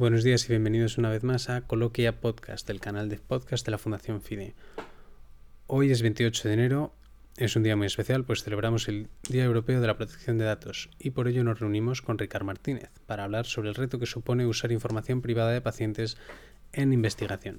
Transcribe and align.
Buenos 0.00 0.24
días 0.24 0.46
y 0.46 0.48
bienvenidos 0.48 0.96
una 0.96 1.10
vez 1.10 1.24
más 1.24 1.50
a 1.50 1.60
Coloquia 1.60 2.22
Podcast, 2.22 2.70
el 2.70 2.80
canal 2.80 3.10
de 3.10 3.18
podcast 3.18 3.66
de 3.66 3.72
la 3.72 3.76
Fundación 3.76 4.22
FIDE. 4.22 4.54
Hoy 5.66 5.90
es 5.90 6.00
28 6.00 6.48
de 6.48 6.54
enero, 6.54 6.94
es 7.36 7.54
un 7.54 7.64
día 7.64 7.76
muy 7.76 7.86
especial, 7.86 8.24
pues 8.24 8.42
celebramos 8.42 8.88
el 8.88 9.08
Día 9.28 9.44
Europeo 9.44 9.78
de 9.78 9.86
la 9.86 9.98
Protección 9.98 10.38
de 10.38 10.46
Datos 10.46 10.88
y 10.98 11.10
por 11.10 11.28
ello 11.28 11.44
nos 11.44 11.60
reunimos 11.60 12.00
con 12.00 12.16
Ricard 12.16 12.44
Martínez 12.44 12.88
para 13.04 13.24
hablar 13.24 13.44
sobre 13.44 13.68
el 13.68 13.74
reto 13.74 13.98
que 13.98 14.06
supone 14.06 14.46
usar 14.46 14.72
información 14.72 15.20
privada 15.20 15.50
de 15.50 15.60
pacientes 15.60 16.16
en 16.72 16.94
investigación. 16.94 17.58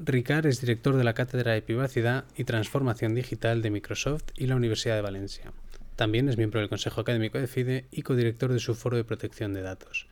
Ricard 0.00 0.46
es 0.46 0.60
director 0.60 0.96
de 0.96 1.04
la 1.04 1.14
Cátedra 1.14 1.52
de 1.52 1.62
Privacidad 1.62 2.24
y 2.36 2.42
Transformación 2.42 3.14
Digital 3.14 3.62
de 3.62 3.70
Microsoft 3.70 4.24
y 4.36 4.48
la 4.48 4.56
Universidad 4.56 4.96
de 4.96 5.02
Valencia. 5.02 5.52
También 5.94 6.28
es 6.28 6.36
miembro 6.36 6.58
del 6.58 6.68
Consejo 6.68 7.02
Académico 7.02 7.38
de 7.38 7.46
FIDE 7.46 7.84
y 7.92 8.02
codirector 8.02 8.52
de 8.52 8.58
su 8.58 8.74
Foro 8.74 8.96
de 8.96 9.04
Protección 9.04 9.54
de 9.54 9.62
Datos. 9.62 10.08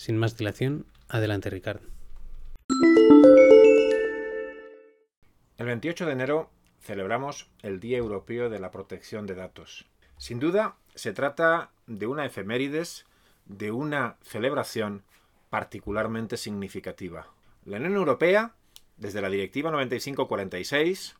Sin 0.00 0.16
más 0.16 0.38
dilación, 0.38 0.86
adelante 1.10 1.50
Ricard. 1.50 1.82
El 5.58 5.66
28 5.66 6.06
de 6.06 6.12
enero 6.12 6.50
celebramos 6.80 7.50
el 7.60 7.80
Día 7.80 7.98
Europeo 7.98 8.48
de 8.48 8.60
la 8.60 8.70
Protección 8.70 9.26
de 9.26 9.34
Datos. 9.34 9.84
Sin 10.16 10.40
duda, 10.40 10.76
se 10.94 11.12
trata 11.12 11.70
de 11.86 12.06
una 12.06 12.24
efemérides, 12.24 13.04
de 13.44 13.72
una 13.72 14.16
celebración 14.22 15.02
particularmente 15.50 16.38
significativa. 16.38 17.26
La 17.66 17.76
Unión 17.76 17.96
Europea 17.96 18.54
desde 18.96 19.20
la 19.20 19.28
Directiva 19.28 19.70
9546 19.70 21.14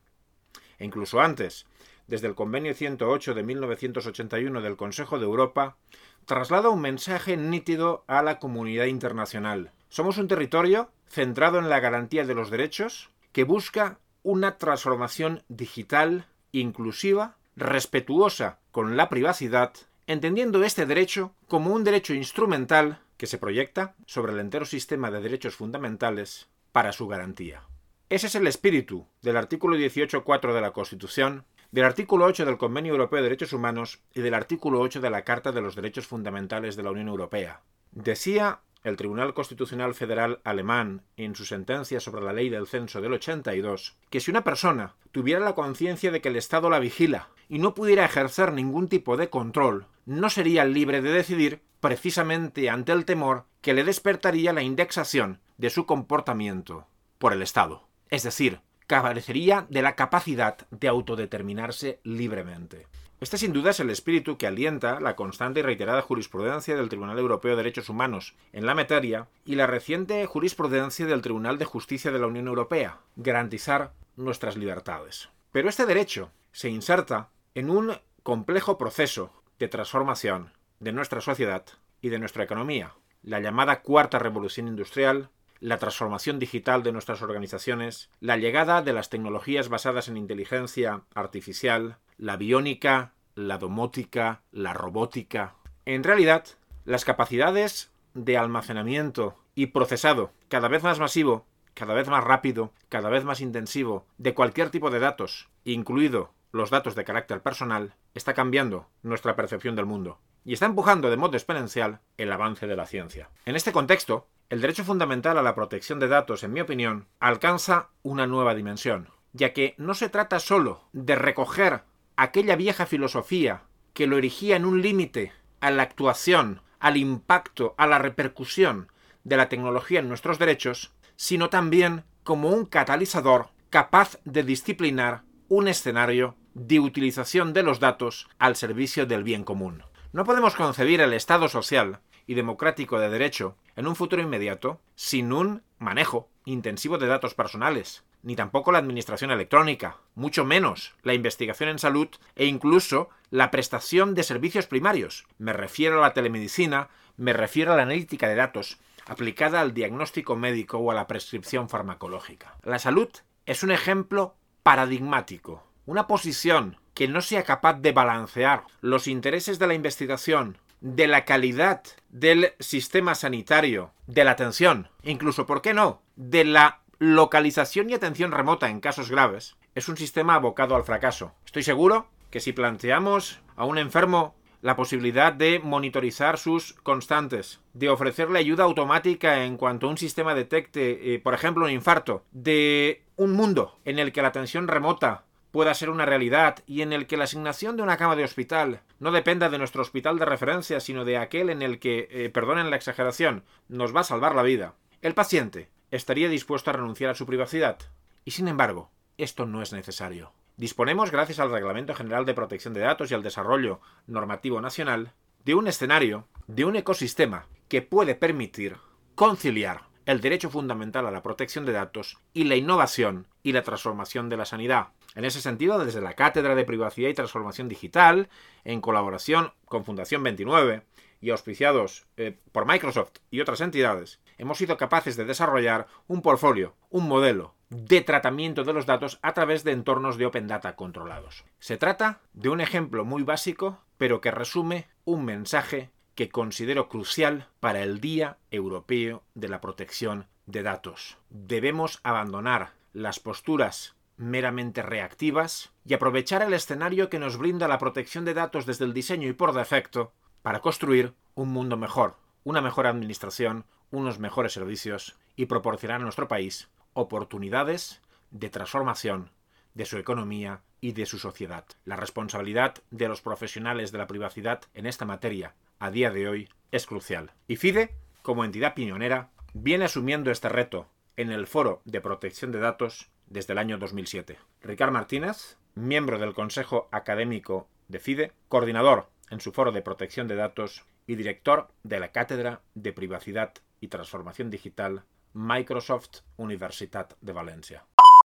e 0.79 0.85
incluso 0.85 1.21
antes, 1.21 1.67
desde 2.11 2.27
el 2.27 2.35
Convenio 2.35 2.73
108 2.73 3.33
de 3.33 3.41
1981 3.41 4.61
del 4.61 4.75
Consejo 4.75 5.17
de 5.17 5.23
Europa, 5.23 5.77
traslada 6.25 6.67
un 6.67 6.81
mensaje 6.81 7.37
nítido 7.37 8.03
a 8.05 8.21
la 8.21 8.37
comunidad 8.37 8.87
internacional. 8.87 9.71
Somos 9.87 10.17
un 10.17 10.27
territorio 10.27 10.91
centrado 11.07 11.57
en 11.57 11.69
la 11.69 11.79
garantía 11.79 12.25
de 12.25 12.35
los 12.35 12.51
derechos 12.51 13.09
que 13.31 13.45
busca 13.45 13.97
una 14.23 14.57
transformación 14.57 15.43
digital 15.47 16.25
inclusiva, 16.51 17.37
respetuosa 17.55 18.59
con 18.71 18.97
la 18.97 19.07
privacidad, 19.07 19.71
entendiendo 20.05 20.65
este 20.65 20.85
derecho 20.85 21.33
como 21.47 21.73
un 21.73 21.85
derecho 21.85 22.13
instrumental 22.13 22.99
que 23.15 23.25
se 23.25 23.37
proyecta 23.37 23.95
sobre 24.05 24.33
el 24.33 24.39
entero 24.39 24.65
sistema 24.65 25.11
de 25.11 25.21
derechos 25.21 25.55
fundamentales 25.55 26.49
para 26.73 26.91
su 26.91 27.07
garantía. 27.07 27.63
Ese 28.11 28.27
es 28.27 28.35
el 28.35 28.45
espíritu 28.45 29.07
del 29.21 29.37
artículo 29.37 29.77
18.4 29.77 30.53
de 30.53 30.59
la 30.59 30.71
Constitución, 30.71 31.45
del 31.71 31.85
artículo 31.85 32.25
8 32.25 32.45
del 32.45 32.57
Convenio 32.57 32.91
Europeo 32.91 33.17
de 33.17 33.23
Derechos 33.23 33.53
Humanos 33.53 34.01
y 34.13 34.21
del 34.21 34.33
artículo 34.33 34.81
8 34.81 34.99
de 34.99 35.09
la 35.09 35.23
Carta 35.23 35.53
de 35.53 35.61
los 35.61 35.75
Derechos 35.75 36.05
Fundamentales 36.05 36.75
de 36.75 36.83
la 36.83 36.91
Unión 36.91 37.07
Europea. 37.07 37.61
Decía 37.91 38.59
el 38.83 38.97
Tribunal 38.97 39.33
Constitucional 39.33 39.93
Federal 39.93 40.41
alemán, 40.43 41.03
en 41.15 41.35
su 41.35 41.45
sentencia 41.45 41.99
sobre 41.99 42.23
la 42.23 42.33
ley 42.33 42.49
del 42.49 42.67
censo 42.67 42.99
del 42.99 43.13
82, 43.13 43.95
que 44.09 44.19
si 44.19 44.31
una 44.31 44.43
persona 44.43 44.95
tuviera 45.11 45.39
la 45.39 45.55
conciencia 45.55 46.11
de 46.11 46.19
que 46.19 46.29
el 46.29 46.35
Estado 46.35 46.69
la 46.69 46.79
vigila 46.79 47.29
y 47.47 47.59
no 47.59 47.73
pudiera 47.73 48.05
ejercer 48.05 48.51
ningún 48.51 48.89
tipo 48.89 49.15
de 49.17 49.29
control, 49.29 49.85
no 50.05 50.29
sería 50.29 50.65
libre 50.65 51.01
de 51.01 51.11
decidir 51.11 51.61
precisamente 51.79 52.69
ante 52.69 52.91
el 52.91 53.05
temor 53.05 53.45
que 53.61 53.73
le 53.73 53.83
despertaría 53.83 54.51
la 54.51 54.63
indexación 54.63 55.39
de 55.57 55.69
su 55.69 55.85
comportamiento 55.85 56.87
por 57.17 57.33
el 57.33 57.41
Estado 57.43 57.91
es 58.11 58.23
decir, 58.23 58.59
carecería 58.99 59.67
de 59.69 59.81
la 59.81 59.95
capacidad 59.95 60.67
de 60.69 60.89
autodeterminarse 60.89 62.01
libremente. 62.03 62.87
Este 63.21 63.37
sin 63.37 63.53
duda 63.53 63.69
es 63.69 63.79
el 63.79 63.89
espíritu 63.89 64.37
que 64.37 64.47
alienta 64.47 64.99
la 64.99 65.15
constante 65.15 65.61
y 65.61 65.63
reiterada 65.63 66.01
jurisprudencia 66.01 66.75
del 66.75 66.89
Tribunal 66.89 67.17
Europeo 67.17 67.51
de 67.51 67.63
Derechos 67.63 67.87
Humanos 67.87 68.35
en 68.51 68.65
la 68.65 68.75
materia 68.75 69.29
y 69.45 69.55
la 69.55 69.65
reciente 69.65 70.25
jurisprudencia 70.25 71.05
del 71.05 71.21
Tribunal 71.21 71.57
de 71.57 71.63
Justicia 71.63 72.11
de 72.11 72.19
la 72.19 72.27
Unión 72.27 72.49
Europea, 72.49 72.99
garantizar 73.15 73.93
nuestras 74.17 74.57
libertades. 74.57 75.29
Pero 75.53 75.69
este 75.69 75.85
derecho 75.85 76.31
se 76.51 76.69
inserta 76.69 77.29
en 77.55 77.69
un 77.69 77.93
complejo 78.23 78.77
proceso 78.77 79.31
de 79.57 79.69
transformación 79.69 80.51
de 80.81 80.91
nuestra 80.91 81.21
sociedad 81.21 81.63
y 82.01 82.09
de 82.09 82.19
nuestra 82.19 82.43
economía, 82.43 82.95
la 83.23 83.39
llamada 83.39 83.83
Cuarta 83.83 84.19
Revolución 84.19 84.67
Industrial, 84.67 85.29
la 85.61 85.77
transformación 85.77 86.39
digital 86.39 86.83
de 86.83 86.91
nuestras 86.91 87.21
organizaciones, 87.21 88.09
la 88.19 88.35
llegada 88.35 88.81
de 88.81 88.93
las 88.93 89.09
tecnologías 89.09 89.69
basadas 89.69 90.09
en 90.09 90.17
inteligencia 90.17 91.03
artificial, 91.13 91.97
la 92.17 92.35
biónica, 92.35 93.13
la 93.35 93.59
domótica, 93.59 94.41
la 94.51 94.73
robótica. 94.73 95.55
En 95.85 96.03
realidad, 96.03 96.45
las 96.83 97.05
capacidades 97.05 97.91
de 98.15 98.37
almacenamiento 98.37 99.37
y 99.55 99.67
procesado 99.67 100.31
cada 100.49 100.67
vez 100.67 100.81
más 100.81 100.99
masivo, 100.99 101.45
cada 101.75 101.93
vez 101.93 102.07
más 102.09 102.23
rápido, 102.23 102.73
cada 102.89 103.09
vez 103.09 103.23
más 103.23 103.39
intensivo 103.39 104.07
de 104.17 104.33
cualquier 104.33 104.71
tipo 104.71 104.89
de 104.89 104.99
datos, 104.99 105.49
incluido 105.63 106.33
los 106.51 106.71
datos 106.71 106.95
de 106.95 107.05
carácter 107.05 107.41
personal, 107.41 107.93
está 108.15 108.33
cambiando 108.33 108.89
nuestra 109.03 109.35
percepción 109.35 109.75
del 109.75 109.85
mundo 109.85 110.19
y 110.43 110.53
está 110.53 110.65
empujando 110.65 111.09
de 111.09 111.17
modo 111.17 111.37
exponencial 111.37 111.99
el 112.17 112.31
avance 112.31 112.67
de 112.67 112.75
la 112.75 112.87
ciencia. 112.87 113.29
En 113.45 113.55
este 113.55 113.71
contexto, 113.71 114.27
el 114.51 114.59
derecho 114.59 114.83
fundamental 114.83 115.37
a 115.37 115.41
la 115.41 115.55
protección 115.55 115.97
de 116.01 116.09
datos, 116.09 116.43
en 116.43 116.51
mi 116.51 116.59
opinión, 116.59 117.07
alcanza 117.21 117.87
una 118.03 118.27
nueva 118.27 118.53
dimensión, 118.53 119.07
ya 119.31 119.53
que 119.53 119.75
no 119.77 119.93
se 119.93 120.09
trata 120.09 120.41
solo 120.41 120.89
de 120.91 121.15
recoger 121.15 121.83
aquella 122.17 122.57
vieja 122.57 122.85
filosofía 122.85 123.63
que 123.93 124.07
lo 124.07 124.17
erigía 124.17 124.57
en 124.57 124.65
un 124.65 124.81
límite 124.81 125.31
a 125.61 125.71
la 125.71 125.83
actuación, 125.83 126.61
al 126.81 126.97
impacto, 126.97 127.75
a 127.77 127.87
la 127.87 127.97
repercusión 127.97 128.91
de 129.23 129.37
la 129.37 129.47
tecnología 129.47 130.01
en 130.01 130.09
nuestros 130.09 130.37
derechos, 130.37 130.91
sino 131.15 131.49
también 131.49 132.03
como 132.25 132.49
un 132.49 132.65
catalizador 132.65 133.51
capaz 133.69 134.19
de 134.25 134.43
disciplinar 134.43 135.21
un 135.47 135.69
escenario 135.69 136.35
de 136.55 136.81
utilización 136.81 137.53
de 137.53 137.63
los 137.63 137.79
datos 137.79 138.27
al 138.37 138.57
servicio 138.57 139.05
del 139.05 139.23
bien 139.23 139.45
común. 139.45 139.83
No 140.11 140.25
podemos 140.25 140.55
concebir 140.55 140.99
el 140.99 141.13
Estado 141.13 141.47
social 141.47 142.01
y 142.31 142.33
democrático 142.33 142.97
de 142.97 143.09
derecho 143.09 143.57
en 143.75 143.87
un 143.87 143.95
futuro 143.97 144.21
inmediato 144.21 144.79
sin 144.95 145.33
un 145.33 145.63
manejo 145.79 146.29
intensivo 146.45 146.97
de 146.97 147.07
datos 147.07 147.33
personales, 147.33 148.05
ni 148.23 148.37
tampoco 148.37 148.71
la 148.71 148.77
administración 148.77 149.31
electrónica, 149.31 149.97
mucho 150.15 150.45
menos 150.45 150.95
la 151.03 151.13
investigación 151.13 151.67
en 151.67 151.77
salud 151.77 152.07
e 152.37 152.45
incluso 152.45 153.09
la 153.31 153.51
prestación 153.51 154.15
de 154.15 154.23
servicios 154.23 154.65
primarios. 154.65 155.25
Me 155.39 155.51
refiero 155.51 155.97
a 155.97 156.07
la 156.07 156.13
telemedicina, 156.13 156.87
me 157.17 157.33
refiero 157.33 157.73
a 157.73 157.75
la 157.75 157.83
analítica 157.83 158.29
de 158.29 158.35
datos 158.35 158.79
aplicada 159.07 159.59
al 159.59 159.73
diagnóstico 159.73 160.37
médico 160.37 160.77
o 160.77 160.89
a 160.89 160.93
la 160.93 161.07
prescripción 161.07 161.67
farmacológica. 161.67 162.55
La 162.63 162.79
salud 162.79 163.09
es 163.45 163.61
un 163.61 163.71
ejemplo 163.71 164.35
paradigmático, 164.63 165.67
una 165.85 166.07
posición 166.07 166.77
que 166.93 167.09
no 167.09 167.19
sea 167.19 167.43
capaz 167.43 167.81
de 167.81 167.91
balancear 167.91 168.63
los 168.79 169.09
intereses 169.09 169.59
de 169.59 169.67
la 169.67 169.73
investigación 169.73 170.57
de 170.81 171.07
la 171.07 171.25
calidad 171.25 171.83
del 172.09 172.53
sistema 172.59 173.15
sanitario, 173.15 173.93
de 174.07 174.23
la 174.25 174.31
atención, 174.31 174.89
incluso, 175.03 175.45
¿por 175.45 175.61
qué 175.61 175.73
no?, 175.73 176.01
de 176.15 176.43
la 176.43 176.81
localización 176.99 177.89
y 177.89 177.93
atención 177.93 178.31
remota 178.31 178.69
en 178.69 178.79
casos 178.79 179.09
graves, 179.09 179.55
es 179.73 179.87
un 179.87 179.97
sistema 179.97 180.35
abocado 180.35 180.75
al 180.75 180.83
fracaso. 180.83 181.33
Estoy 181.45 181.63
seguro 181.63 182.07
que 182.29 182.39
si 182.39 182.51
planteamos 182.51 183.39
a 183.55 183.65
un 183.65 183.77
enfermo 183.77 184.35
la 184.61 184.75
posibilidad 184.75 185.33
de 185.33 185.59
monitorizar 185.59 186.37
sus 186.37 186.73
constantes, 186.73 187.59
de 187.73 187.89
ofrecerle 187.89 188.39
ayuda 188.39 188.63
automática 188.63 189.43
en 189.43 189.57
cuanto 189.57 189.87
un 189.87 189.97
sistema 189.97 190.35
detecte, 190.35 191.15
eh, 191.15 191.19
por 191.19 191.33
ejemplo, 191.33 191.65
un 191.65 191.71
infarto, 191.71 192.23
de 192.31 193.03
un 193.15 193.31
mundo 193.31 193.79
en 193.85 193.97
el 193.97 194.11
que 194.11 194.21
la 194.21 194.27
atención 194.27 194.67
remota 194.67 195.25
pueda 195.51 195.73
ser 195.73 195.89
una 195.89 196.05
realidad 196.05 196.63
y 196.65 196.81
en 196.81 196.93
el 196.93 197.07
que 197.07 197.17
la 197.17 197.25
asignación 197.25 197.77
de 197.77 197.83
una 197.83 197.97
cama 197.97 198.15
de 198.15 198.23
hospital 198.23 198.81
no 198.99 199.11
dependa 199.11 199.49
de 199.49 199.57
nuestro 199.57 199.81
hospital 199.81 200.17
de 200.17 200.25
referencia, 200.25 200.79
sino 200.79 201.05
de 201.05 201.17
aquel 201.17 201.49
en 201.49 201.61
el 201.61 201.79
que, 201.79 202.07
eh, 202.09 202.29
perdonen 202.29 202.69
la 202.69 202.77
exageración, 202.77 203.43
nos 203.67 203.95
va 203.95 204.01
a 204.01 204.05
salvar 204.05 204.35
la 204.35 204.43
vida, 204.43 204.75
el 205.01 205.13
paciente 205.13 205.69
estaría 205.91 206.29
dispuesto 206.29 206.69
a 206.69 206.73
renunciar 206.73 207.11
a 207.11 207.15
su 207.15 207.25
privacidad. 207.25 207.77
Y 208.23 208.31
sin 208.31 208.47
embargo, 208.47 208.89
esto 209.17 209.45
no 209.45 209.61
es 209.61 209.73
necesario. 209.73 210.31
Disponemos, 210.57 211.11
gracias 211.11 211.39
al 211.39 211.51
Reglamento 211.51 211.95
General 211.95 212.25
de 212.25 212.33
Protección 212.33 212.73
de 212.73 212.81
Datos 212.81 213.11
y 213.11 213.13
al 213.13 213.23
desarrollo 213.23 213.81
normativo 214.07 214.61
nacional, 214.61 215.13
de 215.43 215.55
un 215.55 215.67
escenario, 215.67 216.27
de 216.47 216.65
un 216.65 216.75
ecosistema 216.75 217.47
que 217.67 217.81
puede 217.81 218.15
permitir 218.15 218.77
conciliar 219.15 219.90
el 220.05 220.21
derecho 220.21 220.49
fundamental 220.49 221.05
a 221.05 221.11
la 221.11 221.23
protección 221.23 221.65
de 221.65 221.73
datos 221.73 222.17
y 222.33 222.45
la 222.45 222.55
innovación 222.55 223.27
y 223.43 223.51
la 223.51 223.63
transformación 223.63 224.29
de 224.29 224.37
la 224.37 224.45
sanidad. 224.45 224.89
En 225.15 225.25
ese 225.25 225.41
sentido, 225.41 225.83
desde 225.83 226.01
la 226.01 226.13
Cátedra 226.13 226.55
de 226.55 226.63
Privacidad 226.63 227.09
y 227.09 227.13
Transformación 227.13 227.67
Digital, 227.67 228.29
en 228.63 228.81
colaboración 228.81 229.53
con 229.65 229.83
Fundación 229.83 230.23
29 230.23 230.83
y 231.19 231.29
auspiciados 231.29 232.07
eh, 232.17 232.37
por 232.51 232.65
Microsoft 232.65 233.11
y 233.29 233.41
otras 233.41 233.61
entidades, 233.61 234.19
hemos 234.37 234.57
sido 234.57 234.77
capaces 234.77 235.17
de 235.17 235.25
desarrollar 235.25 235.87
un 236.07 236.21
portfolio, 236.21 236.75
un 236.89 237.07
modelo 237.07 237.55
de 237.69 238.01
tratamiento 238.01 238.63
de 238.63 238.73
los 238.73 238.85
datos 238.85 239.19
a 239.21 239.33
través 239.33 239.63
de 239.63 239.71
entornos 239.71 240.17
de 240.17 240.25
Open 240.25 240.47
Data 240.47 240.75
controlados. 240.75 241.45
Se 241.59 241.77
trata 241.77 242.21
de 242.33 242.49
un 242.49 242.59
ejemplo 242.59 243.05
muy 243.05 243.23
básico, 243.23 243.79
pero 243.97 244.19
que 244.19 244.31
resume 244.31 244.87
un 245.05 245.23
mensaje 245.25 245.91
que 246.21 246.29
considero 246.29 246.87
crucial 246.87 247.47
para 247.59 247.81
el 247.81 247.99
Día 247.99 248.37
Europeo 248.51 249.23
de 249.33 249.49
la 249.49 249.59
Protección 249.59 250.27
de 250.45 250.61
Datos. 250.61 251.17
Debemos 251.31 251.99
abandonar 252.03 252.73
las 252.93 253.19
posturas 253.19 253.95
meramente 254.17 254.83
reactivas 254.83 255.71
y 255.83 255.95
aprovechar 255.95 256.43
el 256.43 256.53
escenario 256.53 257.09
que 257.09 257.17
nos 257.17 257.37
brinda 257.37 257.67
la 257.67 257.79
protección 257.79 258.23
de 258.23 258.35
datos 258.35 258.67
desde 258.67 258.85
el 258.85 258.93
diseño 258.93 259.29
y 259.29 259.33
por 259.33 259.51
defecto 259.51 260.13
para 260.43 260.59
construir 260.59 261.15
un 261.33 261.49
mundo 261.49 261.75
mejor, 261.75 262.17
una 262.43 262.61
mejor 262.61 262.85
administración, 262.85 263.65
unos 263.89 264.19
mejores 264.19 264.53
servicios 264.53 265.17
y 265.35 265.47
proporcionar 265.47 266.01
a 266.01 266.03
nuestro 266.03 266.27
país 266.27 266.69
oportunidades 266.93 267.99
de 268.29 268.51
transformación 268.51 269.31
de 269.73 269.85
su 269.85 269.97
economía 269.97 270.61
y 270.81 270.91
de 270.91 271.07
su 271.07 271.17
sociedad. 271.17 271.65
La 271.83 271.95
responsabilidad 271.95 272.75
de 272.91 273.07
los 273.07 273.21
profesionales 273.21 273.91
de 273.91 273.97
la 273.97 274.05
privacidad 274.05 274.61
en 274.75 274.85
esta 274.85 275.05
materia 275.05 275.55
a 275.81 275.89
día 275.89 276.11
de 276.11 276.29
hoy 276.29 276.47
es 276.71 276.85
crucial. 276.85 277.31
Y 277.47 277.55
FIDE, 277.55 277.95
como 278.21 278.45
entidad 278.45 278.75
pionera, 278.75 279.31
viene 279.55 279.85
asumiendo 279.85 280.29
este 280.29 280.47
reto 280.47 280.87
en 281.17 281.31
el 281.31 281.47
Foro 281.47 281.81
de 281.85 281.99
Protección 281.99 282.51
de 282.51 282.59
Datos 282.59 283.09
desde 283.25 283.53
el 283.53 283.57
año 283.57 283.79
2007. 283.79 284.37
Ricard 284.61 284.91
Martínez, 284.91 285.57
miembro 285.73 286.19
del 286.19 286.35
Consejo 286.35 286.87
Académico 286.91 287.67
de 287.87 287.99
FIDE, 287.99 288.31
coordinador 288.47 289.09
en 289.31 289.41
su 289.41 289.51
Foro 289.51 289.71
de 289.71 289.81
Protección 289.81 290.27
de 290.27 290.35
Datos 290.35 290.85
y 291.07 291.15
director 291.15 291.69
de 291.81 291.99
la 291.99 292.11
Cátedra 292.11 292.61
de 292.75 292.93
Privacidad 292.93 293.53
y 293.79 293.87
Transformación 293.87 294.51
Digital 294.51 295.03
Microsoft 295.33 296.19
Universitat 296.37 297.13
de 297.21 297.33
Valencia. 297.33 297.85